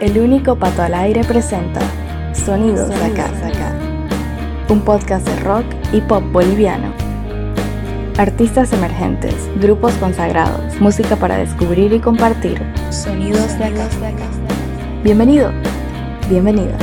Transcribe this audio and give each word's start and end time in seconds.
El 0.00 0.18
único 0.18 0.58
pato 0.58 0.82
al 0.82 0.92
aire 0.92 1.22
presenta 1.22 1.80
Sonidos 2.34 2.88
de 2.88 2.96
acá, 2.96 3.30
un 4.68 4.80
podcast 4.80 5.26
de 5.26 5.36
rock 5.36 5.64
y 5.92 6.00
pop 6.00 6.24
boliviano. 6.32 6.92
Artistas 8.18 8.72
emergentes, 8.72 9.34
grupos 9.60 9.92
consagrados, 9.94 10.80
música 10.80 11.14
para 11.14 11.36
descubrir 11.36 11.92
y 11.92 12.00
compartir. 12.00 12.60
Sonidos 12.90 13.56
de 13.56 13.66
acá. 13.66 13.88
Bienvenido, 15.04 15.52
bienvenida. 16.28 16.76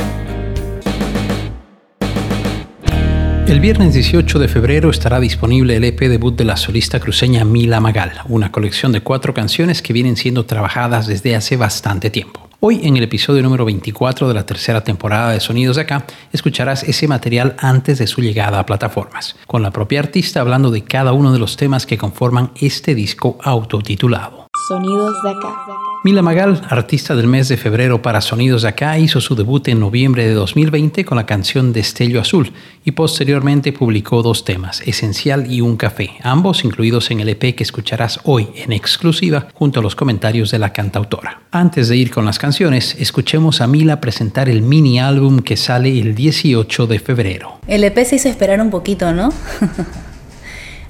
El 3.46 3.60
viernes 3.60 3.92
18 3.92 4.38
de 4.38 4.48
febrero 4.48 4.88
estará 4.88 5.20
disponible 5.20 5.76
el 5.76 5.84
EP 5.84 6.00
debut 6.00 6.34
de 6.34 6.46
la 6.46 6.56
solista 6.56 6.98
cruceña 6.98 7.44
Mila 7.44 7.78
Magal, 7.78 8.12
una 8.30 8.50
colección 8.50 8.90
de 8.92 9.02
cuatro 9.02 9.34
canciones 9.34 9.82
que 9.82 9.92
vienen 9.92 10.16
siendo 10.16 10.46
trabajadas 10.46 11.06
desde 11.06 11.36
hace 11.36 11.58
bastante 11.58 12.08
tiempo. 12.08 12.51
Hoy 12.64 12.78
en 12.84 12.96
el 12.96 13.02
episodio 13.02 13.42
número 13.42 13.64
24 13.64 14.28
de 14.28 14.34
la 14.34 14.46
tercera 14.46 14.84
temporada 14.84 15.32
de 15.32 15.40
Sonidos 15.40 15.74
de 15.74 15.82
Acá, 15.82 16.06
escucharás 16.32 16.84
ese 16.84 17.08
material 17.08 17.56
antes 17.58 17.98
de 17.98 18.06
su 18.06 18.20
llegada 18.20 18.60
a 18.60 18.66
plataformas, 18.66 19.34
con 19.48 19.64
la 19.64 19.72
propia 19.72 19.98
artista 19.98 20.40
hablando 20.40 20.70
de 20.70 20.84
cada 20.84 21.12
uno 21.12 21.32
de 21.32 21.40
los 21.40 21.56
temas 21.56 21.86
que 21.86 21.98
conforman 21.98 22.52
este 22.54 22.94
disco 22.94 23.36
autotitulado. 23.42 24.46
Sonidos 24.68 25.20
de 25.24 25.30
Acá. 25.30 25.81
Mila 26.04 26.20
Magal, 26.20 26.60
artista 26.68 27.14
del 27.14 27.28
mes 27.28 27.46
de 27.48 27.56
febrero 27.56 28.02
para 28.02 28.20
Sonidos 28.20 28.62
de 28.62 28.68
Acá, 28.68 28.98
hizo 28.98 29.20
su 29.20 29.36
debut 29.36 29.68
en 29.68 29.78
noviembre 29.78 30.26
de 30.26 30.34
2020 30.34 31.04
con 31.04 31.16
la 31.16 31.26
canción 31.26 31.72
Destello 31.72 32.20
Azul 32.20 32.52
y 32.84 32.90
posteriormente 32.90 33.72
publicó 33.72 34.20
dos 34.20 34.44
temas, 34.44 34.82
Esencial 34.84 35.48
y 35.48 35.60
Un 35.60 35.76
Café, 35.76 36.10
ambos 36.24 36.64
incluidos 36.64 37.12
en 37.12 37.20
el 37.20 37.28
EP 37.28 37.54
que 37.54 37.62
escucharás 37.62 38.18
hoy 38.24 38.48
en 38.56 38.72
exclusiva 38.72 39.46
junto 39.54 39.78
a 39.78 39.82
los 39.84 39.94
comentarios 39.94 40.50
de 40.50 40.58
la 40.58 40.72
cantautora. 40.72 41.42
Antes 41.52 41.86
de 41.86 41.96
ir 41.96 42.10
con 42.10 42.24
las 42.24 42.40
canciones, 42.40 42.96
escuchemos 42.98 43.60
a 43.60 43.68
Mila 43.68 44.00
presentar 44.00 44.48
el 44.48 44.62
mini 44.62 44.98
álbum 44.98 45.38
que 45.38 45.56
sale 45.56 45.96
el 46.00 46.16
18 46.16 46.88
de 46.88 46.98
febrero. 46.98 47.60
El 47.68 47.84
EP 47.84 48.04
se 48.04 48.16
hizo 48.16 48.28
esperar 48.28 48.60
un 48.60 48.70
poquito, 48.70 49.12
¿no? 49.12 49.28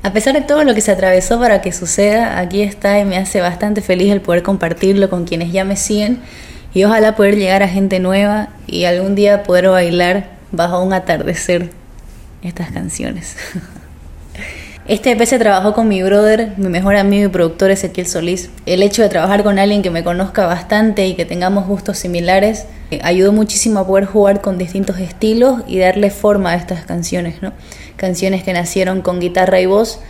A 0.05 0.13
pesar 0.13 0.35
de 0.35 0.41
todo 0.41 0.65
lo 0.65 0.75
que 0.75 0.81
se 0.81 0.91
atravesó 0.91 1.39
para 1.39 1.61
que 1.61 1.71
suceda, 1.71 2.41
aquí 2.41 2.63
está 2.63 2.99
y 2.99 3.05
me 3.05 3.17
hace 3.17 3.41
bastante 3.41 3.83
feliz 3.83 4.11
el 4.11 4.21
poder 4.21 4.43
compartirlo 4.43 5.09
con 5.09 5.25
quienes 5.25 5.53
ya 5.53 5.65
me 5.65 5.77
siguen 5.77 6.19
y 6.75 6.83
ojalá 6.83 7.15
poder 7.15 7.37
llegar 7.37 7.63
a 7.63 7.69
gente 7.69 8.01
nueva 8.01 8.49
y 8.67 8.85
algún 8.85 9.15
día 9.15 9.45
poder 9.45 9.69
bailar 9.69 10.31
bajo 10.51 10.83
un 10.83 10.93
atardecer 10.93 11.71
estas 12.43 12.73
canciones. 12.73 13.37
Este 14.89 15.13
EP 15.13 15.25
se 15.27 15.39
trabajó 15.39 15.75
con 15.75 15.87
mi 15.87 16.03
brother, 16.03 16.55
mi 16.57 16.69
mejor 16.69 16.97
amigo 16.97 17.27
y 17.27 17.29
productor 17.29 17.71
Ezequiel 17.71 18.09
Solís. 18.09 18.51
El 18.67 18.83
hecho 18.83 19.01
de 19.03 19.09
trabajar 19.09 19.45
con 19.45 19.61
alguien 19.61 19.81
que 19.81 19.91
me 19.91 20.03
conozca 20.03 20.45
bastante 20.47 21.07
y 21.07 21.15
que 21.15 21.25
tengamos 21.25 21.69
gustos 21.69 21.99
similares 21.99 22.67
eh, 22.91 22.99
ayudó 23.05 23.33
muchísimo 23.33 23.79
a 23.79 23.87
poder 23.87 24.07
jugar 24.07 24.41
con 24.41 24.59
distintos 24.59 24.99
estilos 24.99 25.63
y 25.69 25.79
darle 25.79 26.11
forma 26.11 26.51
a 26.51 26.57
estas 26.57 26.85
canciones, 26.85 27.41
¿no? 27.43 27.53
Canciones 28.03 28.43
que 28.43 28.53
nacieron 28.53 29.01
con 29.01 29.21
guitarra 29.21 29.61
y 29.61 29.67
voz, 29.67 30.01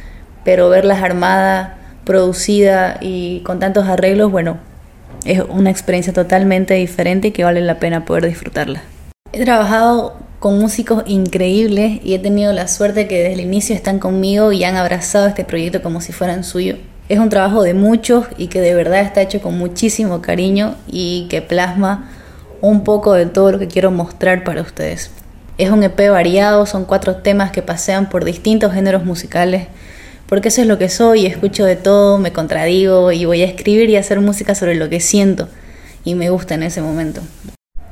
pero 0.46 0.70
verlas 0.70 1.02
armada, 1.02 1.76
producida 2.06 2.96
y 3.02 3.40
con 3.40 3.58
tantos 3.58 3.86
arreglos, 3.86 4.32
bueno, 4.32 4.56
es 5.26 5.42
una 5.46 5.68
experiencia 5.68 6.14
totalmente 6.14 6.72
diferente 6.72 7.28
y 7.28 7.30
que 7.32 7.44
vale 7.44 7.60
la 7.60 7.78
pena 7.78 8.06
poder 8.06 8.24
disfrutarla. 8.24 8.82
He 9.34 9.44
trabajado 9.44 10.16
con 10.38 10.58
músicos 10.58 11.02
increíbles 11.06 12.00
y 12.02 12.14
he 12.14 12.18
tenido 12.18 12.54
la 12.54 12.66
suerte 12.66 13.06
que 13.08 13.24
desde 13.24 13.34
el 13.34 13.40
inicio 13.40 13.74
están 13.74 13.98
conmigo 13.98 14.52
y 14.52 14.64
han 14.64 14.76
abrazado 14.76 15.26
este 15.26 15.44
proyecto 15.44 15.82
como 15.82 16.00
si 16.00 16.12
fueran 16.12 16.44
suyo. 16.44 16.78
Es 17.10 17.18
un 17.18 17.28
trabajo 17.28 17.62
de 17.62 17.74
muchos 17.74 18.24
y 18.38 18.46
que 18.46 18.62
de 18.62 18.74
verdad 18.74 19.00
está 19.00 19.20
hecho 19.20 19.42
con 19.42 19.58
muchísimo 19.58 20.22
cariño 20.22 20.76
y 20.86 21.26
que 21.28 21.42
plasma 21.42 22.10
un 22.62 22.84
poco 22.84 23.12
de 23.12 23.26
todo 23.26 23.52
lo 23.52 23.58
que 23.58 23.68
quiero 23.68 23.90
mostrar 23.90 24.44
para 24.44 24.62
ustedes. 24.62 25.10
Es 25.62 25.70
un 25.70 25.84
EP 25.84 26.10
variado, 26.10 26.66
son 26.66 26.84
cuatro 26.84 27.18
temas 27.18 27.52
que 27.52 27.62
pasean 27.62 28.08
por 28.10 28.24
distintos 28.24 28.72
géneros 28.72 29.04
musicales, 29.04 29.68
porque 30.26 30.48
eso 30.48 30.60
es 30.60 30.66
lo 30.66 30.76
que 30.76 30.88
soy, 30.88 31.24
escucho 31.24 31.64
de 31.64 31.76
todo, 31.76 32.18
me 32.18 32.32
contradigo 32.32 33.12
y 33.12 33.26
voy 33.26 33.42
a 33.42 33.44
escribir 33.44 33.88
y 33.88 33.94
hacer 33.94 34.20
música 34.20 34.56
sobre 34.56 34.74
lo 34.74 34.88
que 34.88 34.98
siento 34.98 35.48
y 36.04 36.16
me 36.16 36.30
gusta 36.30 36.56
en 36.56 36.64
ese 36.64 36.82
momento. 36.82 37.20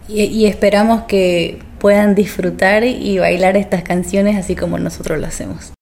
Y, 0.08 0.24
y 0.24 0.46
esperamos 0.46 1.02
que 1.02 1.62
puedan 1.78 2.16
disfrutar 2.16 2.82
y 2.82 3.20
bailar 3.20 3.56
estas 3.56 3.84
canciones 3.84 4.36
así 4.36 4.56
como 4.56 4.76
nosotros 4.76 5.20
lo 5.20 5.28
hacemos. 5.28 5.72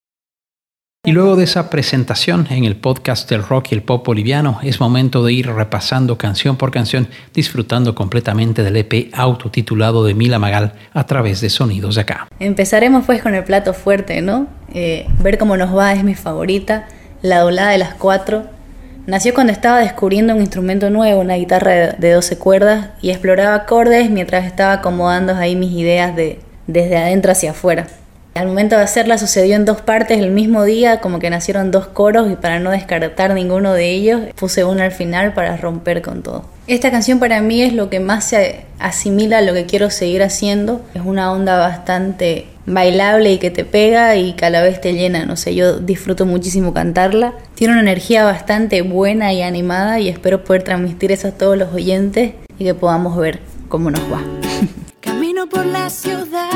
Y 1.09 1.13
luego 1.13 1.37
de 1.37 1.45
esa 1.45 1.71
presentación 1.71 2.47
en 2.51 2.67
el 2.67 2.77
podcast 2.77 3.31
del 3.31 3.43
rock 3.43 3.69
y 3.71 3.75
el 3.77 3.83
pop 3.83 4.07
boliviano, 4.07 4.59
es 4.63 4.79
momento 4.79 5.25
de 5.25 5.33
ir 5.33 5.47
repasando 5.47 6.19
canción 6.19 6.59
por 6.59 6.71
canción, 6.71 7.09
disfrutando 7.33 7.95
completamente 7.95 8.63
del 8.63 8.77
EP 8.77 9.09
autotitulado 9.15 10.05
de 10.05 10.13
Mila 10.13 10.39
Magal 10.39 10.75
a 10.93 11.07
través 11.07 11.41
de 11.41 11.49
sonidos 11.49 11.95
de 11.95 12.03
acá. 12.03 12.29
Empezaremos 12.41 13.07
pues 13.07 13.23
con 13.23 13.35
el 13.35 13.43
plato 13.43 13.73
fuerte, 13.73 14.21
¿no? 14.21 14.49
Eh, 14.75 15.07
ver 15.23 15.39
cómo 15.39 15.57
nos 15.57 15.75
va 15.75 15.95
es 15.95 16.05
mi 16.05 16.15
favorita, 16.15 16.89
la 17.23 17.41
doblada 17.41 17.71
de 17.71 17.79
las 17.79 17.95
cuatro. 17.95 18.45
Nació 19.07 19.33
cuando 19.33 19.55
estaba 19.55 19.79
descubriendo 19.79 20.35
un 20.35 20.43
instrumento 20.43 20.91
nuevo, 20.91 21.23
una 21.23 21.37
guitarra 21.37 21.93
de 21.93 22.13
12 22.13 22.37
cuerdas, 22.37 22.91
y 23.01 23.09
exploraba 23.09 23.55
acordes 23.55 24.11
mientras 24.11 24.45
estaba 24.45 24.75
acomodando 24.75 25.35
ahí 25.35 25.57
mis 25.57 25.73
ideas 25.73 26.15
de, 26.15 26.41
desde 26.67 26.99
adentro 26.99 27.33
hacia 27.33 27.53
afuera. 27.53 27.87
Al 28.38 28.47
momento 28.47 28.76
de 28.76 28.82
hacerla 28.82 29.19
sucedió 29.19 29.56
en 29.56 29.65
dos 29.65 29.81
partes 29.81 30.16
el 30.16 30.31
mismo 30.31 30.62
día, 30.62 31.00
como 31.00 31.19
que 31.19 31.28
nacieron 31.28 31.72
dos 31.72 31.88
coros 31.88 32.31
y 32.31 32.37
para 32.37 32.60
no 32.60 32.71
descartar 32.71 33.34
ninguno 33.34 33.72
de 33.72 33.91
ellos 33.91 34.21
puse 34.37 34.62
uno 34.62 34.81
al 34.84 34.93
final 34.93 35.34
para 35.34 35.56
romper 35.56 36.03
con 36.03 36.22
todo. 36.22 36.44
Esta 36.69 36.93
canción 36.93 37.19
para 37.19 37.41
mí 37.41 37.62
es 37.62 37.72
lo 37.72 37.91
que 37.91 37.99
más 37.99 38.26
se 38.26 38.60
asimila 38.78 39.38
a 39.38 39.41
lo 39.41 39.54
que 39.54 39.66
quiero 39.66 39.91
seguir 39.91 40.22
haciendo. 40.22 40.82
Es 40.94 41.03
una 41.04 41.32
onda 41.32 41.59
bastante 41.59 42.47
bailable 42.65 43.32
y 43.32 43.38
que 43.38 43.50
te 43.50 43.65
pega 43.65 44.15
y 44.15 44.34
que 44.34 44.47
a 44.47 44.50
la 44.50 44.62
vez 44.62 44.81
te 44.81 44.93
llena. 44.93 45.26
No 45.26 45.34
sé, 45.34 45.56
yo 45.56 45.81
disfruto 45.81 46.25
muchísimo 46.25 46.72
cantarla. 46.72 47.32
Tiene 47.56 47.72
una 47.72 47.82
energía 47.82 48.22
bastante 48.22 48.82
buena 48.82 49.32
y 49.32 49.43
animada 49.43 49.99
y 49.99 50.09
espero 50.09 50.44
poder 50.44 50.62
transmitir 50.62 51.10
eso 51.10 51.26
a 51.26 51.32
todos 51.32 51.59
los 51.59 51.75
oyentes 51.75 52.34
y 52.56 52.62
que 52.62 52.75
podamos 52.75 53.16
ver 53.16 53.41
cómo 53.69 53.91
nos 53.91 54.03
va. 54.03 54.22
Camino 55.00 55.49
por 55.49 55.66
la 55.66 55.91
ciudad 55.91 56.48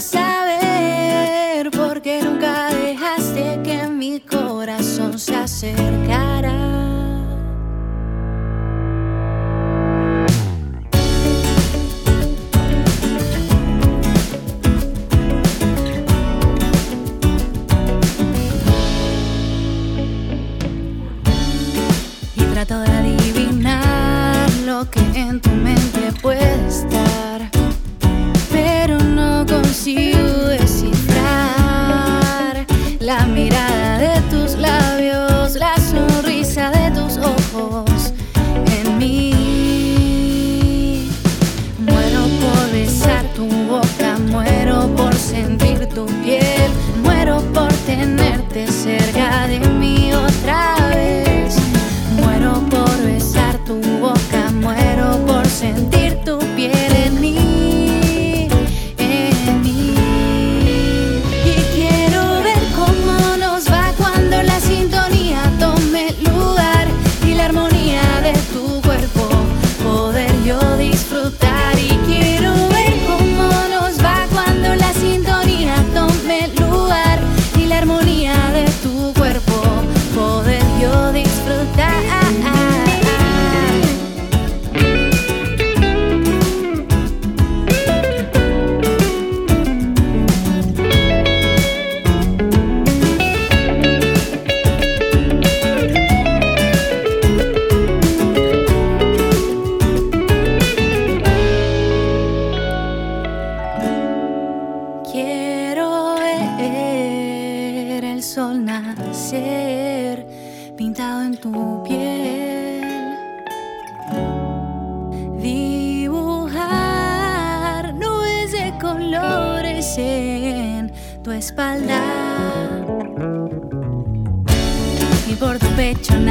Saber 0.00 1.70
por 1.70 2.02
qué 2.02 2.20
nunca 2.20 2.68
dejaste 2.70 3.60
que 3.62 3.86
mi 3.88 4.18
corazón 4.18 5.18
se 5.18 5.36
acercara. 5.36 6.63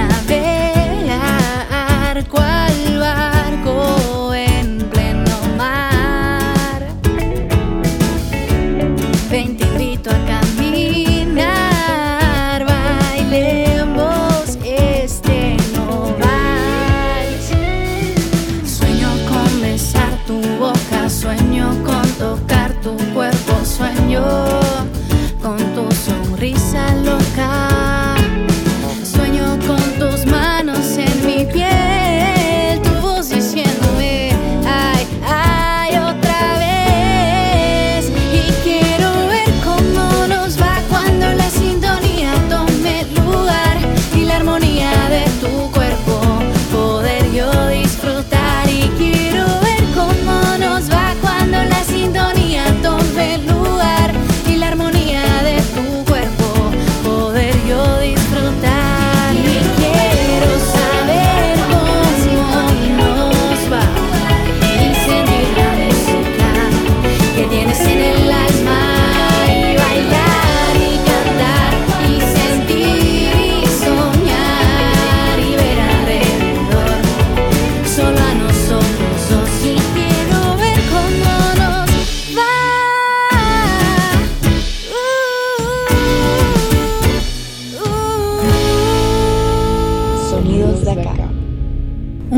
una. 0.04 0.63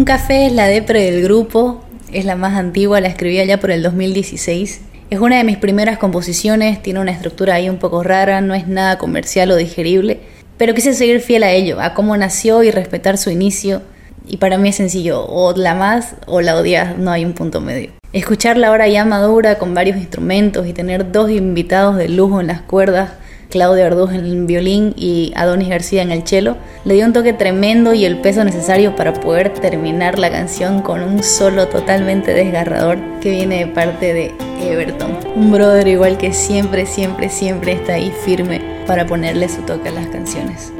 Café 0.06 0.46
es 0.46 0.54
la 0.54 0.68
depre 0.68 1.02
del 1.02 1.24
grupo, 1.24 1.82
es 2.14 2.26
la 2.26 2.36
más 2.36 2.54
antigua, 2.54 3.02
la 3.02 3.08
escribí 3.08 3.40
allá 3.40 3.60
por 3.60 3.72
el 3.72 3.82
2016. 3.82 4.82
Es 5.10 5.20
una 5.20 5.38
de 5.38 5.44
mis 5.44 5.58
primeras 5.58 5.98
composiciones, 5.98 6.80
tiene 6.84 7.00
una 7.00 7.10
estructura 7.10 7.56
ahí 7.56 7.72
un 7.72 7.80
poco 7.80 8.04
rara, 8.04 8.40
no 8.40 8.54
es 8.54 8.68
nada 8.68 9.00
comercial 9.00 9.50
o 9.50 9.56
digerible, 9.56 10.20
pero 10.60 10.76
quise 10.76 10.94
seguir 10.94 11.22
fiel 11.22 11.42
a 11.42 11.50
ello, 11.50 11.82
a 11.82 11.96
cómo 11.96 12.16
nació 12.18 12.62
y 12.62 12.70
respetar 12.70 13.18
su 13.18 13.32
inicio. 13.32 13.82
Y 14.28 14.38
para 14.38 14.60
mí 14.60 14.70
es 14.70 14.76
sencillo, 14.76 15.26
o 15.26 15.58
la 15.58 15.74
más 15.74 16.14
o 16.28 16.40
la 16.40 16.56
odias, 16.56 17.00
no 17.00 17.10
hay 17.10 17.26
un 17.26 17.34
punto 17.34 17.60
medio. 17.60 17.90
Escucharla 18.14 18.68
ahora 18.68 18.88
ya 18.88 19.06
madura 19.06 19.58
con 19.58 19.74
varios 19.74 19.98
instrumentos 19.98 20.68
y 20.68 20.74
tener 20.74 21.12
dos 21.12 21.32
invitados 21.32 21.98
de 21.98 22.10
lujo 22.10 22.42
en 22.42 22.46
las 22.46 22.62
cuerdas 22.62 23.10
Claudio 23.56 23.86
Arduz 23.86 24.12
en 24.12 24.26
el 24.26 24.46
violín 24.46 24.94
y 24.98 25.32
Adonis 25.34 25.70
García 25.70 26.02
en 26.02 26.12
el 26.12 26.28
cello, 26.28 26.58
le 26.84 26.96
dio 26.96 27.06
un 27.06 27.14
toque 27.14 27.32
tremendo 27.32 27.94
y 27.94 28.04
el 28.04 28.18
peso 28.18 28.44
necesario 28.44 28.98
para 28.98 29.14
poder 29.14 29.54
terminar 29.54 30.20
la 30.20 30.30
canción 30.30 30.82
con 30.82 31.02
un 31.02 31.24
solo 31.24 31.70
totalmente 31.70 32.34
desgarrador 32.34 32.98
que 33.22 33.30
viene 33.30 33.60
de 33.60 33.68
parte 33.68 34.14
de 34.14 34.34
Everton. 34.62 35.18
Un 35.38 35.54
brother 35.54 35.88
igual 35.88 36.18
que 36.18 36.34
siempre, 36.34 36.86
siempre, 36.86 37.30
siempre 37.30 37.72
está 37.72 37.94
ahí 37.94 38.12
firme 38.26 38.60
para 38.86 39.06
ponerle 39.06 39.48
su 39.48 39.62
toque 39.62 39.88
a 39.88 39.94
las 39.94 40.08
canciones. 40.08 40.74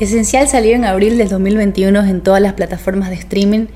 Esencial 0.00 0.48
salió 0.48 0.74
en 0.74 0.86
abril 0.86 1.18
del 1.18 1.28
2021 1.28 2.06
en 2.06 2.22
todas 2.22 2.40
las 2.40 2.54
plataformas 2.54 3.10
de 3.10 3.16
streaming. 3.16 3.66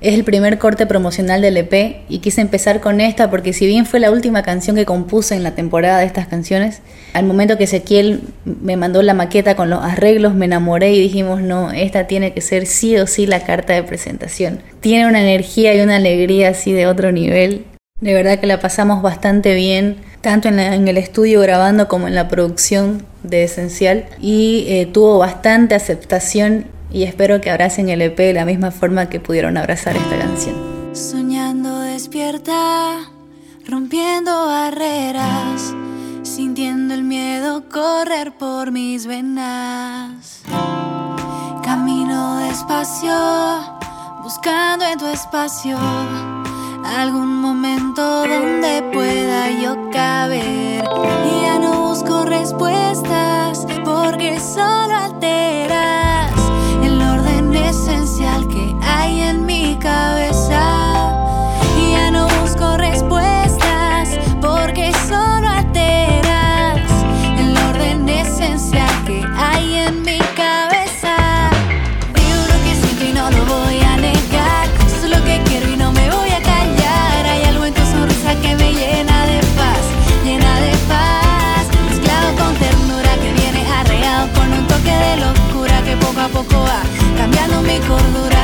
Es 0.00 0.14
el 0.14 0.24
primer 0.24 0.56
corte 0.56 0.86
promocional 0.86 1.42
del 1.42 1.58
EP 1.58 2.04
y 2.08 2.20
quise 2.20 2.40
empezar 2.40 2.80
con 2.80 3.02
esta 3.02 3.28
porque 3.28 3.52
si 3.52 3.66
bien 3.66 3.84
fue 3.84 4.00
la 4.00 4.10
última 4.10 4.42
canción 4.42 4.76
que 4.76 4.86
compuse 4.86 5.34
en 5.34 5.42
la 5.42 5.54
temporada 5.54 5.98
de 5.98 6.06
estas 6.06 6.26
canciones, 6.26 6.80
al 7.12 7.26
momento 7.26 7.58
que 7.58 7.64
Ezequiel 7.64 8.22
me 8.46 8.78
mandó 8.78 9.02
la 9.02 9.12
maqueta 9.12 9.56
con 9.56 9.68
los 9.68 9.84
arreglos 9.84 10.34
me 10.34 10.46
enamoré 10.46 10.94
y 10.94 11.02
dijimos 11.02 11.42
no, 11.42 11.70
esta 11.70 12.06
tiene 12.06 12.32
que 12.32 12.40
ser 12.40 12.64
sí 12.64 12.96
o 12.96 13.06
sí 13.06 13.26
la 13.26 13.40
carta 13.40 13.74
de 13.74 13.82
presentación. 13.82 14.60
Tiene 14.80 15.06
una 15.06 15.20
energía 15.20 15.74
y 15.74 15.80
una 15.82 15.96
alegría 15.96 16.48
así 16.48 16.72
de 16.72 16.86
otro 16.86 17.12
nivel. 17.12 17.66
De 18.00 18.14
verdad 18.14 18.38
que 18.38 18.46
la 18.46 18.58
pasamos 18.58 19.02
bastante 19.02 19.54
bien, 19.54 19.96
tanto 20.20 20.48
en, 20.48 20.58
el 20.58 20.98
estudio 20.98 21.40
grabando 21.40 21.88
como 21.88 22.08
en 22.08 22.14
la 22.14 22.28
producción 22.28 23.04
de 23.22 23.44
Esencial 23.44 24.06
y 24.20 24.64
eh, 24.68 24.86
tuvo 24.86 25.18
bastante 25.18 25.74
aceptación 25.74 26.66
y 26.90 27.04
espero 27.04 27.40
que 27.40 27.50
abracen 27.50 27.88
el 27.88 28.02
EP 28.02 28.16
de 28.16 28.32
la 28.32 28.44
misma 28.44 28.70
forma 28.70 29.08
que 29.08 29.20
pudieron 29.20 29.56
abrazar 29.56 29.96
esta 29.96 30.18
canción. 30.18 30.56
Soñando 30.92 31.80
despierta, 31.80 33.10
rompiendo 33.66 34.46
barreras, 34.46 35.74
sintiendo 36.22 36.94
el 36.94 37.04
miedo 37.04 37.68
correr 37.68 38.32
por 38.36 38.72
mis 38.72 39.06
venas. 39.06 40.42
Camino 41.62 42.38
despacio, 42.48 43.12
buscando 44.22 44.86
en 44.86 44.98
tu 44.98 45.06
espacio 45.06 45.76
algún 46.84 47.40
momento 47.40 48.26
donde 48.26 48.82
pueda 48.92 49.50
yo 49.50 49.90
caber. 49.90 50.84
Y 51.30 51.42
ya 51.42 51.58
no 51.58 51.88
busco 51.88 52.24
respuestas 52.24 53.66
porque 53.84 54.38
solo 54.40 54.94
alteras 54.94 56.32
el 56.82 57.00
orden 57.00 57.54
esencial 57.54 58.46
que 58.48 58.76
hay 58.82 59.20
en 59.20 59.46
mi 59.46 59.76
cabeza. 59.78 60.37
Poco 86.32 86.38
a 86.38 86.42
poco 86.42 86.62
va 86.62 86.82
cambiando 87.16 87.60
mi 87.62 87.78
cordura. 87.80 88.37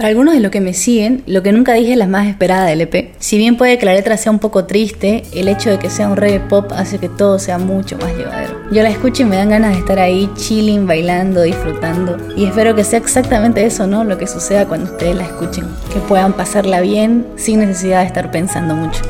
Para 0.00 0.08
algunos 0.08 0.32
de 0.32 0.40
los 0.40 0.50
que 0.50 0.62
me 0.62 0.72
siguen, 0.72 1.22
lo 1.26 1.42
que 1.42 1.52
nunca 1.52 1.74
dije 1.74 1.92
es 1.92 1.98
la 1.98 2.06
más 2.06 2.26
esperada 2.26 2.64
del 2.64 2.80
EP. 2.80 3.12
Si 3.18 3.36
bien 3.36 3.58
puede 3.58 3.76
que 3.76 3.84
la 3.84 3.92
letra 3.92 4.16
sea 4.16 4.32
un 4.32 4.38
poco 4.38 4.64
triste, 4.64 5.24
el 5.34 5.46
hecho 5.46 5.68
de 5.68 5.78
que 5.78 5.90
sea 5.90 6.08
un 6.08 6.16
reggae 6.16 6.40
pop 6.40 6.72
hace 6.72 6.98
que 6.98 7.10
todo 7.10 7.38
sea 7.38 7.58
mucho 7.58 7.98
más 7.98 8.16
llevadero. 8.16 8.62
Yo 8.72 8.82
la 8.82 8.88
escucho 8.88 9.24
y 9.24 9.26
me 9.26 9.36
dan 9.36 9.50
ganas 9.50 9.74
de 9.74 9.80
estar 9.80 9.98
ahí 9.98 10.30
chilling, 10.36 10.86
bailando, 10.86 11.42
disfrutando. 11.42 12.16
Y 12.34 12.46
espero 12.46 12.74
que 12.74 12.82
sea 12.82 12.98
exactamente 12.98 13.62
eso, 13.62 13.86
¿no? 13.86 14.02
Lo 14.02 14.16
que 14.16 14.26
suceda 14.26 14.66
cuando 14.66 14.90
ustedes 14.90 15.16
la 15.16 15.24
escuchen. 15.24 15.66
Que 15.92 16.00
puedan 16.00 16.32
pasarla 16.32 16.80
bien 16.80 17.26
sin 17.36 17.60
necesidad 17.60 18.00
de 18.00 18.06
estar 18.06 18.30
pensando 18.30 18.74
mucho. 18.74 19.02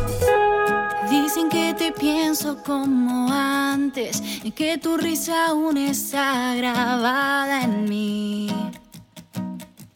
Dicen 1.09 1.49
que 1.51 1.73
te 1.73 1.93
pienso 1.93 2.57
como 2.67 3.33
antes 3.33 4.21
y 4.43 4.51
que 4.51 4.77
tu 4.77 4.97
risa 4.97 5.51
aún 5.51 5.77
está 5.77 6.57
grabada 6.57 7.63
en 7.63 7.85
mí, 7.85 8.49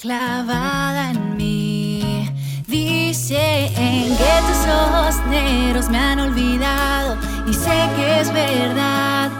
clavada 0.04 1.12
en 1.12 1.36
mí. 1.38 2.28
Dicen 2.66 4.16
que 4.20 4.32
tus 4.46 4.60
ojos 4.68 5.14
negros 5.30 5.88
me 5.88 5.96
han 5.96 6.20
olvidado 6.20 7.16
y 7.48 7.54
sé 7.54 7.88
que 7.96 8.20
es 8.20 8.30
verdad, 8.30 9.30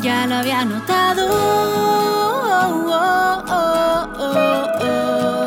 ya 0.00 0.28
lo 0.28 0.36
había 0.36 0.64
notado. 0.64 1.26
Oh, 1.28 2.84
oh, 3.48 4.08
oh. 4.80 5.46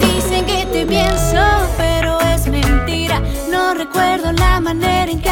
Dicen 0.00 0.44
que 0.44 0.66
te 0.66 0.84
pienso, 0.84 1.42
pero 1.78 2.20
es 2.20 2.46
mentira. 2.48 3.22
No 3.50 3.72
recuerdo 3.72 4.32
la 4.32 4.60
manera 4.60 5.10
en 5.10 5.22
que 5.22 5.30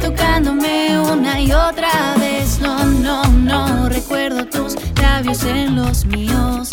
tocándome 0.00 0.98
una 1.00 1.40
y 1.40 1.52
otra 1.52 2.14
vez. 2.18 2.60
No, 2.60 2.84
no, 2.84 3.22
no, 3.24 3.88
recuerdo 3.88 4.44
tus 4.46 4.76
labios 5.00 5.44
en 5.44 5.76
los 5.76 6.04
míos, 6.04 6.70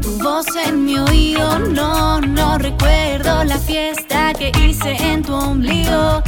tu 0.00 0.18
voz 0.18 0.46
en 0.66 0.84
mi 0.84 0.98
oído. 0.98 1.58
No, 1.58 2.20
no, 2.20 2.58
recuerdo 2.58 3.44
la 3.44 3.58
fiesta 3.58 4.32
que 4.34 4.52
hice 4.64 4.96
en 5.00 5.22
tu 5.22 5.34
ombligo. 5.34 6.22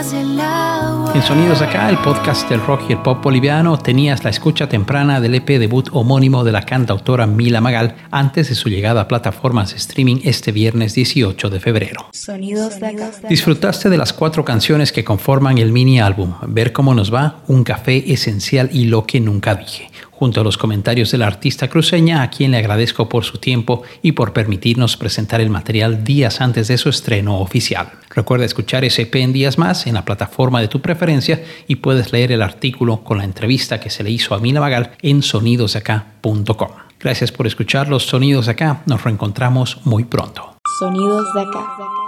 En 0.00 1.22
Sonidos 1.22 1.60
Acá, 1.60 1.90
el 1.90 1.98
podcast 1.98 2.48
del 2.48 2.60
rock 2.60 2.82
y 2.88 2.92
el 2.92 3.02
pop 3.02 3.20
boliviano, 3.20 3.76
tenías 3.80 4.22
la 4.22 4.30
escucha 4.30 4.68
temprana 4.68 5.20
del 5.20 5.34
EP 5.34 5.58
debut 5.58 5.88
homónimo 5.90 6.44
de 6.44 6.52
la 6.52 6.62
cantautora 6.62 7.26
Mila 7.26 7.60
Magal 7.60 7.96
antes 8.12 8.48
de 8.48 8.54
su 8.54 8.68
llegada 8.68 9.00
a 9.00 9.08
plataformas 9.08 9.72
de 9.72 9.78
streaming 9.78 10.20
este 10.22 10.52
viernes 10.52 10.94
18 10.94 11.50
de 11.50 11.58
febrero. 11.58 12.06
Sonidos 12.12 12.78
de 12.78 12.86
acá. 12.86 13.10
Disfrutaste 13.28 13.90
de 13.90 13.98
las 13.98 14.12
cuatro 14.12 14.44
canciones 14.44 14.92
que 14.92 15.02
conforman 15.02 15.58
el 15.58 15.72
mini 15.72 15.98
álbum 15.98 16.34
Ver 16.46 16.72
cómo 16.72 16.94
nos 16.94 17.12
va, 17.12 17.40
Un 17.48 17.64
café 17.64 18.12
esencial 18.12 18.70
y 18.72 18.84
Lo 18.84 19.04
que 19.04 19.18
nunca 19.18 19.56
dije, 19.56 19.90
junto 20.18 20.40
a 20.40 20.44
los 20.44 20.58
comentarios 20.58 21.12
de 21.12 21.18
la 21.18 21.28
artista 21.28 21.68
cruceña 21.68 22.22
a 22.22 22.30
quien 22.30 22.50
le 22.50 22.56
agradezco 22.56 23.08
por 23.08 23.24
su 23.24 23.38
tiempo 23.38 23.84
y 24.02 24.12
por 24.12 24.32
permitirnos 24.32 24.96
presentar 24.96 25.40
el 25.40 25.48
material 25.48 26.02
días 26.02 26.40
antes 26.40 26.66
de 26.66 26.76
su 26.76 26.88
estreno 26.88 27.38
oficial. 27.38 27.92
Recuerda 28.10 28.44
escuchar 28.44 28.82
EP 28.84 29.14
en 29.14 29.32
días 29.32 29.58
más 29.58 29.86
en 29.86 29.94
la 29.94 30.04
plataforma 30.04 30.60
de 30.60 30.66
tu 30.66 30.80
preferencia 30.80 31.44
y 31.68 31.76
puedes 31.76 32.12
leer 32.12 32.32
el 32.32 32.42
artículo 32.42 33.04
con 33.04 33.18
la 33.18 33.24
entrevista 33.24 33.78
que 33.78 33.90
se 33.90 34.02
le 34.02 34.10
hizo 34.10 34.34
a 34.34 34.40
Mila 34.40 34.58
Magal 34.60 34.90
en 35.02 35.22
sonidosacá.com. 35.22 36.70
Gracias 36.98 37.30
por 37.30 37.46
escuchar 37.46 37.88
los 37.88 38.06
Sonidos 38.06 38.46
de 38.46 38.52
Acá. 38.52 38.82
Nos 38.86 39.04
reencontramos 39.04 39.86
muy 39.86 40.02
pronto. 40.02 40.56
Sonidos 40.80 41.32
de 41.32 41.42
acá. 41.42 42.07